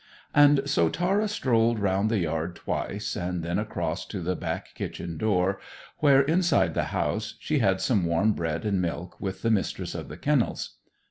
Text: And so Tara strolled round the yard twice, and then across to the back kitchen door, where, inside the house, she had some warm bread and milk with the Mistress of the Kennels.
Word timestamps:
And 0.33 0.63
so 0.67 0.89
Tara 0.89 1.27
strolled 1.27 1.77
round 1.77 2.09
the 2.09 2.17
yard 2.17 2.55
twice, 2.55 3.15
and 3.15 3.43
then 3.43 3.59
across 3.59 4.03
to 4.07 4.19
the 4.19 4.35
back 4.35 4.73
kitchen 4.73 5.15
door, 5.15 5.59
where, 5.99 6.23
inside 6.23 6.73
the 6.73 6.85
house, 6.85 7.35
she 7.39 7.59
had 7.59 7.79
some 7.79 8.05
warm 8.07 8.33
bread 8.33 8.65
and 8.65 8.81
milk 8.81 9.21
with 9.21 9.43
the 9.43 9.51
Mistress 9.51 9.93
of 9.93 10.09
the 10.09 10.17
Kennels. 10.17 10.79